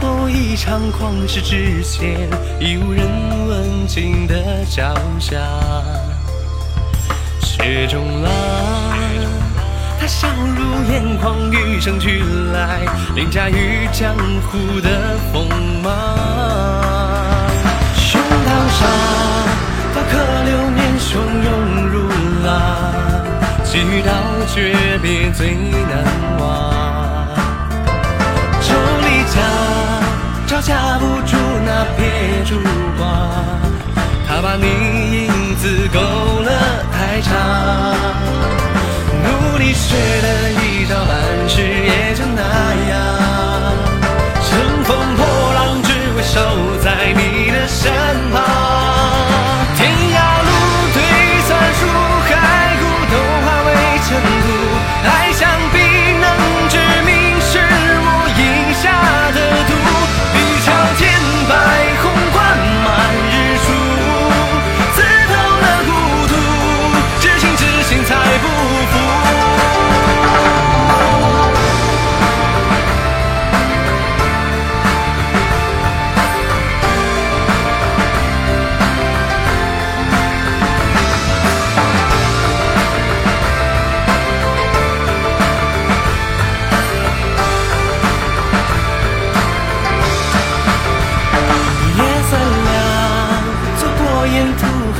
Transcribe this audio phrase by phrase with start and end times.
[0.00, 2.28] 后一场狂驰之前，
[2.60, 3.08] 已无人
[3.48, 5.36] 问津的脚下。
[7.40, 8.30] 雪中浪，
[9.98, 12.22] 他笑如眼眶，与生俱
[12.52, 12.80] 来，
[13.16, 14.14] 凌驾于江
[14.46, 15.48] 湖的锋
[15.82, 15.90] 芒。
[17.96, 18.88] 胸膛上，
[19.94, 21.08] 刀刻流年汹
[21.44, 22.08] 涌如
[22.44, 22.48] 浪，
[23.64, 24.12] 几道
[24.54, 24.56] 诀
[25.02, 26.46] 别最难忘。
[28.60, 29.77] 手里夹。
[30.60, 32.60] 架不住那撇烛
[32.96, 33.06] 光，
[34.26, 36.50] 他把你影子勾了
[36.92, 37.32] 太长，
[39.22, 42.42] 努力学了一招半式，也就那
[42.90, 42.96] 样。
[44.42, 44.48] 乘
[44.84, 45.20] 风破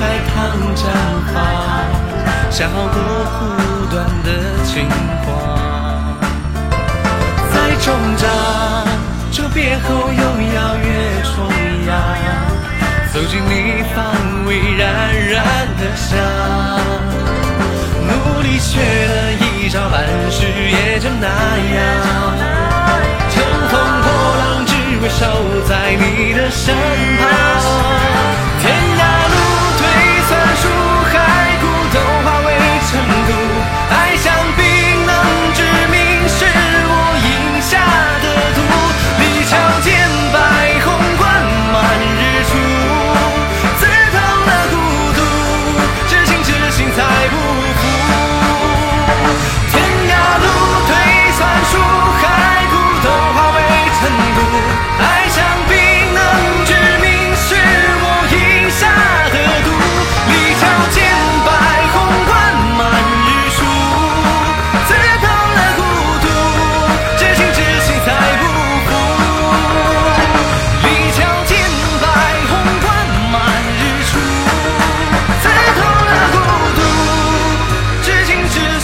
[0.01, 0.37] 海棠
[0.77, 0.81] 绽
[1.35, 1.37] 放，
[2.51, 2.97] 笑过
[3.35, 3.39] 苦
[3.91, 4.29] 短的
[4.64, 4.89] 情
[5.25, 5.27] 话。
[7.53, 7.55] 在
[7.85, 7.86] 终
[8.17, 8.29] 章，
[9.33, 10.23] 诀别后又
[10.55, 10.87] 要越
[11.25, 11.35] 重
[11.87, 11.91] 洋，
[13.13, 13.97] 走进你方
[14.47, 14.87] 位冉
[15.31, 15.37] 冉
[15.79, 16.17] 的香。
[18.07, 21.77] 努力学了一招半式，也就那样。
[23.31, 23.73] 乘风
[24.03, 24.07] 破
[24.39, 24.73] 浪，只
[25.03, 25.20] 为守
[25.69, 26.73] 在你的身
[27.19, 27.48] 旁。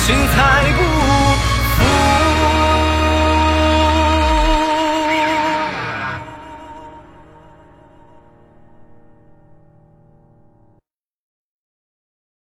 [0.07, 0.94] 心态不